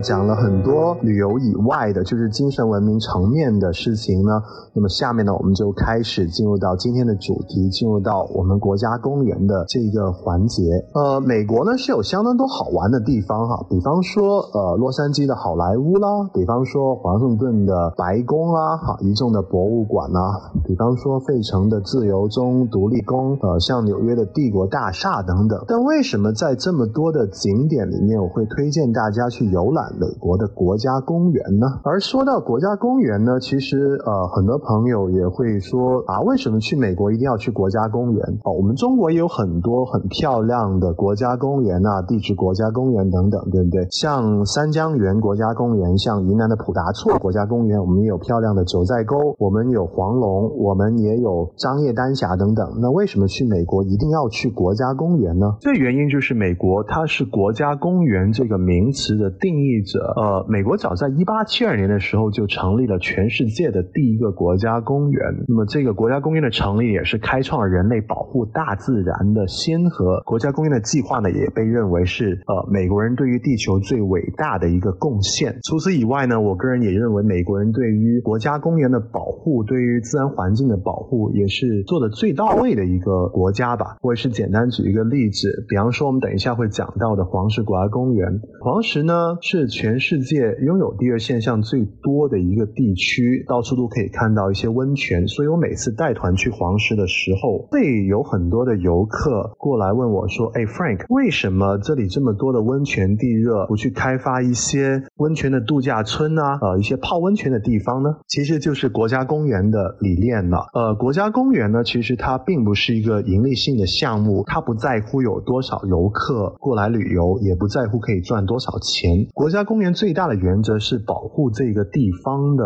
[0.00, 4.40] 讲了很多旅游以外的，就是精神文明层面的事情呢。
[4.74, 10.62] 那么下面呢，我们就开始进入到今天的主题，进入到我们国家公园的这个环节。
[10.94, 20.18] 呃，美国呢是有相当多好玩的地方哈，比方说呃洛杉矶的好莱坞啦，比方说华盛顿的白宫啦，哈一众的博物馆呐，
[20.64, 25.62] 比方说费城的自由中独立宫，呃像纽约的帝国大厦等等。
[25.66, 31.66] 但为什么在这么多的景点里面，我会推荐大家去游览美国的国家公园呢？
[31.84, 38.38] 而说到国家公园呢，其实呃很多朋友也会说啊，为什么去美国一定要去国家公园？
[38.44, 43.86] 哦，我们中国也有很多很漂亮的国家公园啊，地质国家公园等等，对不对？
[43.90, 52.78] 像三江源国家公园，像云南的普达措国家公园，我们也有漂亮的九寨沟，我们有黄龙，我们也有张掖丹霞等等。
[52.80, 55.56] 那为什么去美国一定要去国家公园呢？
[55.60, 60.12] 这原因就是美国它是国家公园这个名词的定义者。
[60.16, 65.20] 呃，美国早在一八七二年的时候就成立了全世界的第一个国家公园。
[65.48, 70.20] 那么这个国家公园的成立也是开创了人类保护大自然的先河。
[70.24, 75.58] 国家公园的计划呢，也被认为是呃美国人对于地球最伟大的一个贡献。
[75.62, 83.96] 除此以外呢，我个人也认为美国人对于国家公园的保护，对于自然环境的保护，也是做的最到位的一个国家吧。
[84.02, 85.64] 我也是简单举一个例子。
[85.68, 95.26] 比方说，我们等一下会讲到的黄石国家公园，黄石呢是全世界拥有地热现象最多的一个地区，到处都可以看到一些温泉。
[95.26, 106.58] 所以我每次带团去黄石的时候，会有很多的游客过来问我说：“哎，Frank，为什么这里这么多的温泉地热，不去开发一些温泉的度假村啊？
[106.60, 110.66] 呃，一些泡温泉的地方呢？”其实就是国家公园的理念了。
[110.74, 115.40] 呃，国家公园呢，其实它并不是一个盈利性的项目，它不在乎有。
[115.40, 119.26] 多少游客过来旅游，也不在乎可以赚多少钱。
[119.32, 122.64] 国家家公园最大的原则是保护这个地方的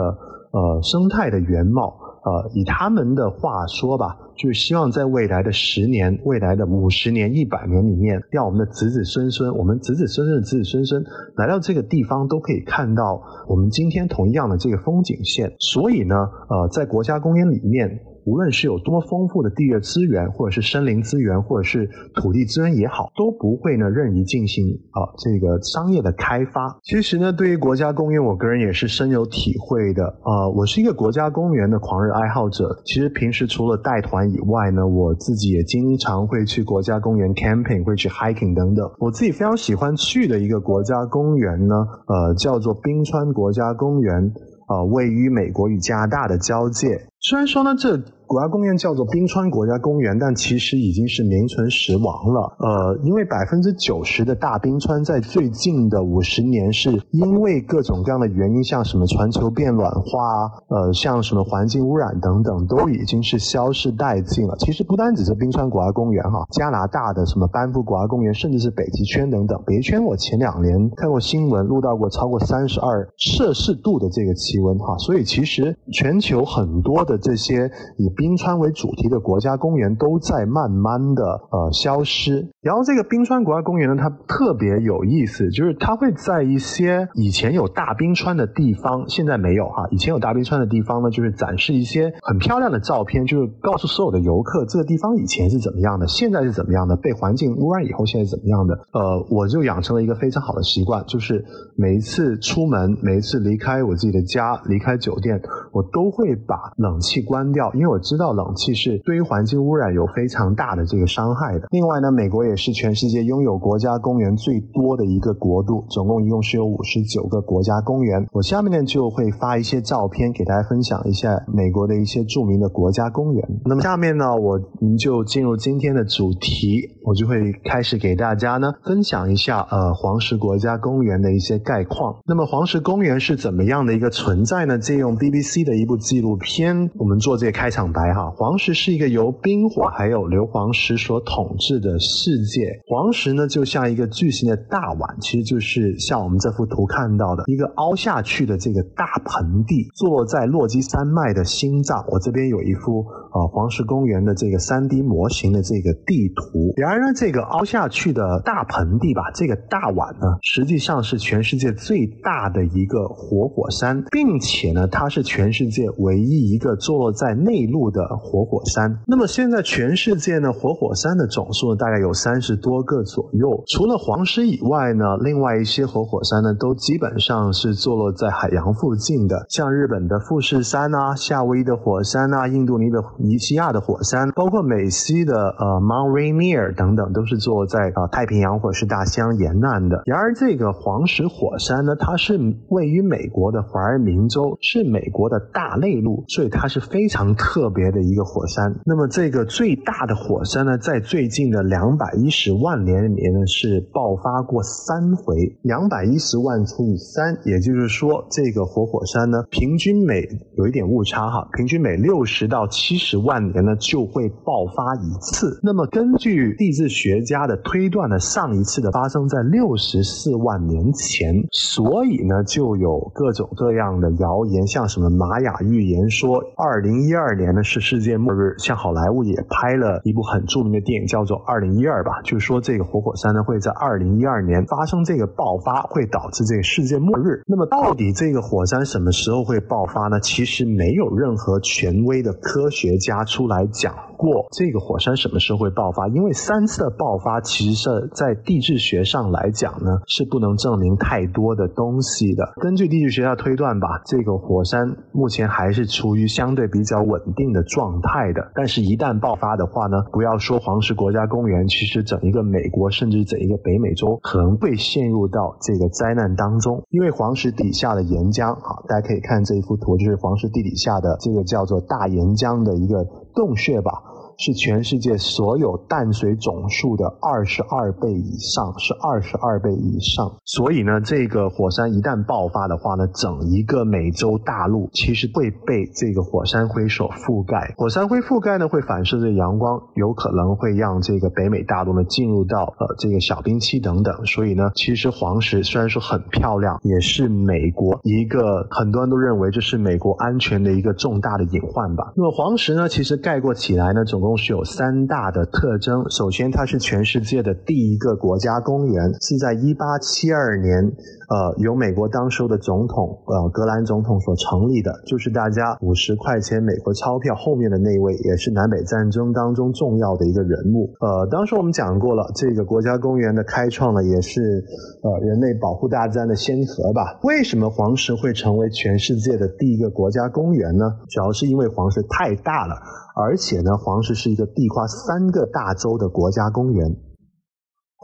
[0.52, 1.98] 呃生态的原貌。
[2.24, 11.04] 呃，以他们的话说吧，就是希望在未来的十年、未来的五十年、一百年里面，让我们的子子孙孙，我们子子孙孙的子子孙孙
[11.36, 15.52] 来到这个地方，都可以看到我们今天同样的这个风景线。
[15.58, 16.14] 所以呢，
[16.48, 18.00] 呃，在国家公园里面。
[18.26, 26.78] 无论是有多丰富的地热资源，或者是森林资源，或者是土地资源也好，都不会呢任意进行啊这个商业的开发。
[26.82, 30.48] 其实呢，对于国家公园，我个人也是深有体会的啊。
[30.54, 32.80] 我是一个国家公园的狂热爱好者。
[32.84, 38.90] 其实平时除了带团以外呢，我自己也经常会去国家公园 camping，会去 hiking 等等。
[38.98, 41.74] 我自己非常喜欢去的一个国家公园呢，
[42.06, 44.32] 呃，叫做冰川国家公园，
[44.66, 47.08] 啊，位于美国与加拿大的交界。
[47.26, 47.98] 虽然说呢，这。
[48.26, 52.56] 国家公园叫做冰川国家公园，但其实已经是名存实亡了。
[52.58, 64.56] 呃，因为百分之九十的大冰川在最近的五十年，是因为各种各样的原因，像什么全球变暖化，呃，像什么环境污染等等，都已经是消失殆尽了。
[64.58, 69.62] 其实不单只是冰川国家公园哈，加拿大的什么班夫国家公园，甚至是北极圈等等。
[69.66, 82.48] 北极圈我前两年看过新闻，录到过超过三十二摄氏度的这个气温哈，所以其实全球很多的这些以冰川为主题的国家公园都在慢慢的呃消失。
[82.60, 89.86] 然后这个冰川国家公园呢，它特别有意思，就是它会在一些以前有大冰川的地方，现在没有哈。
[89.91, 98.75] 以前有大冰川的地方呢，就是展示一些很漂亮的照片，就是告诉所有的游客这个地方以前是怎么样的，现在是怎么样的，被环境污染以后现在是怎么样的。
[98.92, 101.44] 呃，我就养成了一个非常好的习惯，就是
[101.76, 105.41] 每一次出门，每一次离开我自己的家，离开酒店，
[105.72, 111.69] 我都会把冷气关掉，因为我知道冷气是对于环境污染有非常大的这个伤害的。
[111.70, 112.54] 另外呢，美国也。
[112.56, 118.26] 是全世界拥有国家公园最多的一个国度，总共一共是有五十九个国家公园。
[118.32, 123.60] 我下面呢就会发一些照片给大家分享一下美国的一些著名的国家公园。
[123.66, 132.17] 那么下面呢，我们就进入今天的主题，我就会开始给大家呢分享一下呃黄石国家公园的一些概况。
[132.25, 134.78] 那么黄石公园是怎么样的一个存在呢？
[134.78, 138.31] 借用 BBC 的一部纪录片，我们做这个开场白哈。
[138.31, 142.44] 黄石是一个由冰火还有硫磺石所统治的世。
[142.44, 152.05] 界黄石呢，就像一个巨型的大碗，其实就是像我们这幅图看到的一个凹下去的这个大盆地，坐落在落基山脉的心脏。
[152.08, 153.02] 我这边有一幅
[153.32, 156.75] 呃黄石公园的这个三 D 模型的这个地图。
[156.76, 168.98] 然而呢，这个凹下去的大盆地吧，这个大碗呢，实际上是全世界最大的一个活火山，并且呢，它是全世界唯一一个坐落在内陆的活火山。
[169.06, 173.62] 那么现在全世界呢，活火山的总数呢大概有三十多个左右。
[173.66, 190.02] 除了黄石以外呢，另外一些活火山呢，都基本上是坐落在海洋附近的，像日本的富士山啊、夏威夷的火山啊、印度尼的尼西亚的火山，包括美西的呃 Mount Rainier 等等，都是坐落在啊太平洋或者是大西洋沿岸的。
[190.04, 192.38] 然而这个黄石火山呢，它是
[192.69, 198.75] 位于美国的华尔明州，是美国的大内陆，所以它它是非常特别的一个火山。
[198.87, 205.37] 那么这个最大的火山呢，在最近的两百一十万年里面呢，是爆发过三回。
[205.61, 210.26] 两百一十万除以三，也就是说，这个活火山呢，平均每
[210.56, 215.61] 有一点误差哈，平均每六十到七十万年呢就会爆发一次。
[215.62, 237.42] 那么根据地质学家的推断呢，上一次的发生在六十四万年前，所以呢，就有各种各样的谣言，像什么玛雅预言说二零一二年呢是世界末日，像好莱坞也拍了一部很著名的电影叫做《二零一二》吧，就是说这个活火山呢会在二零一二年发生这个爆发，会导致这个世界末日。
[237.46, 240.20] 那么到底这个火山什么时候会爆发呢？
[240.20, 243.94] 其实没有任何权威的科学家出来讲。
[244.25, 246.09] 过这个火山什么时候会爆发？
[246.09, 252.55] 因为三次的爆发，其实是在地质学上来讲呢，是不能证明太多的东西的。
[252.56, 258.50] 根据地质学家推断吧，这个火山目前还是处于相对比较稳定的状态的。
[258.55, 266.82] 但是，一旦爆发的话呢，不要说黄石国家公园，其实整一个美国，甚至整一个北美洲，可能会陷入到这个灾难当中。
[266.88, 273.05] 因为黄石底下的岩浆，好，大家可以看这一幅图，就是黄石地底下的这个叫做大岩浆的一个
[273.35, 273.93] 洞穴吧。
[274.38, 280.36] 是全世界所有淡水总数的二十二倍以上，是二十二倍以上。
[280.44, 287.75] 所以呢，这个火山一旦爆发的话呢，整一个美洲大陆其实会被这个火山灰所覆盖。
[287.76, 294.26] 火山灰覆盖呢，会反射着阳光，有可能会让这个北美大陆呢进入到呃这个小冰期等等。
[294.26, 302.12] 所以呢，其实黄石虽然说很漂亮，也是美国一个很多人都认为这是美国安全的一个重大的隐患吧。
[302.16, 306.03] 那么黄石呢，其实概括起来呢，总共是有三大的特征。
[306.11, 310.91] 首先，它是全世界的第一个国家公园，是在一八七二年。
[311.34, 320.94] 呃，由美国当时的总统，呃，格兰总统所成立的，就是大家五十块钱美国钞票后面的那位，也是南北战争当中重要的一个人物。
[321.00, 324.64] 呃，当时我们讲过了，这个国家公园的开创呢，也是
[325.02, 327.19] 呃人类保护大自然的先河吧。
[327.25, 330.84] 为什么黄石会成为全世界的第一个国家公园呢？
[331.10, 332.76] 主要是因为黄石太大了，
[333.16, 336.94] 而且呢，黄石是一个地跨三个大洲的国家公园。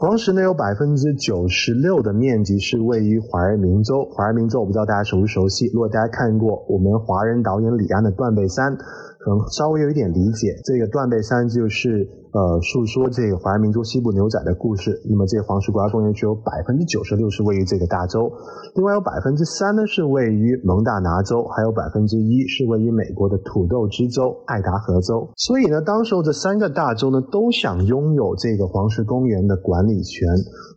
[0.01, 4.03] 黄石呢有百分之九十六的面积是位于华尔明州。
[4.09, 8.73] 华尔明州我不知道大家熟不熟悉，如果大家看过我们华人导演李安的《断背山》，
[9.19, 10.57] 可能稍微有一点理解。
[10.65, 12.09] 这个断背山就是。
[12.33, 15.01] 呃，诉说这个华人民族西部牛仔的故事。
[15.09, 18.31] 那么，这个黄石国家公园只有百分之九十六是位于这个大洲，
[18.75, 25.27] 另外有百分之三呢是位于蒙大拿州，还有百分之一是位于美国的土豆之州爱达荷州。
[25.35, 30.25] 所以呢，当时候这三个大洲呢都想拥有这个黄石公园的管理权。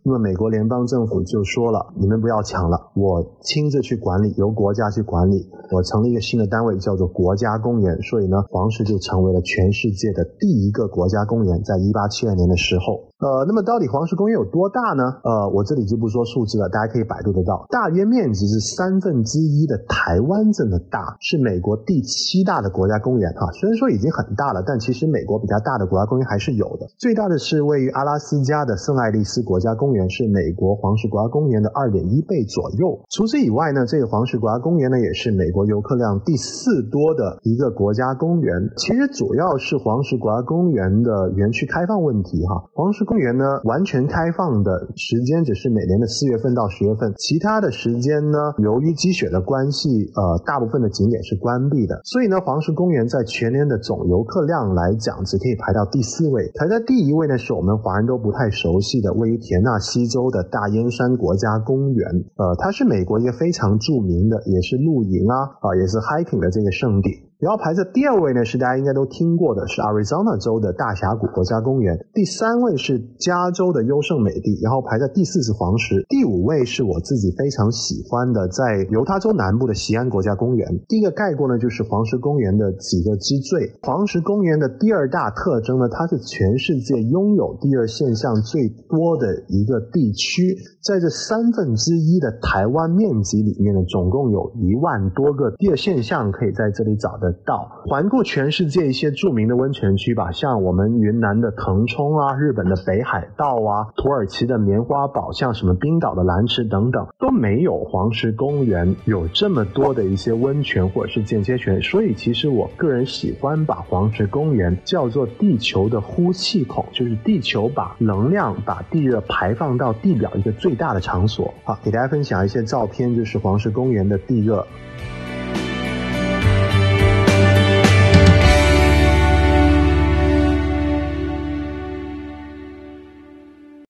[0.03, 5.49] 那么，美国联邦政府就说了：“你们不要抢了，我亲自去管理，由国家去管理。
[5.71, 7.97] 我成立一个新的单位，叫做国家公园。
[8.01, 11.44] 所以呢，黄石就成为了全世界的第一个国家公园。
[11.63, 13.14] 在一八七二年的时候。
[13.15, 15.03] 呃，那么到底黄石公园有多大呢？
[15.23, 17.65] 呃，我这里就不说数字了，大家可以百度得到。
[17.69, 23.47] 大约面积是三分之一的台湾这么大，是美国第七大的国家公园啊。
[23.55, 26.87] 虽然说已经很大了，但其实美国比较大的国家公园还是有的。
[26.99, 32.99] 最大的是位于阿拉斯加的圣爱丽丝国家公园，是美国黄石国家公园的二点一倍左右。
[33.09, 38.69] 除此以外呢，这个黄石国家公园呢，也是美国游客量第四多的一个国家公园。
[38.75, 43.04] 其实主要是黄石国家公园的园区开放问题哈，黄石。
[43.05, 52.01] 公园呢，完全开放的时间只是每年的四月份到十月份，其他的时间呢，由于积雪的关系，呃，大部分的景点是关闭的。
[52.03, 56.51] 所以呢，黄石公园在全年的总游客量来讲，只可以排到第四位。
[56.55, 62.05] 排在第一位呢，是我们华人都不太熟悉的位于田纳西州的大燕山国家公园。
[62.35, 67.09] 呃，它是美国一个非常著名的，也是露营啊，啊，也是 hiking 的这个圣地。
[67.39, 72.05] 然后排在第二位呢，是大家应该都听过的，是 Arizona 州的大峡谷国家公园。
[72.13, 74.59] 第三位是加州的优胜美地。
[74.63, 76.05] 然后排在第四是黄石。
[76.07, 80.79] 第五位是我自己非常喜欢的，在犹他州南部的西安国家公园。
[80.87, 83.69] 第一个概括呢，就是黄石公园的几个之最。
[83.83, 90.55] 黄石公园的第二大特征呢，它是全世界拥有第二现象最多的一个地区。
[90.81, 97.34] 在这三分之一的台湾面积里面呢，总共有一万多个第二现象可以在这里找的。
[97.45, 97.83] 到。
[97.85, 111.81] 环顾全世界一些著名的温泉区吧，像我们云南的腾冲啊，日本的北海道啊，土耳其的棉花堡，像什么冰岛的蓝池等等，都没有黄石公园有这么多的一些温泉或者是间歇泉。
[111.81, 121.53] 所以，其实我个人喜欢把黄石公园叫做地球的呼气孔，就是地球把能量、把地热排放到地表一个最大的场所。
[121.63, 124.65] 好，给大家分享一些照片，就是黄石公园的地热。